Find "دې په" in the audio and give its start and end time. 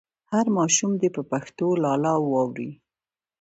1.01-1.21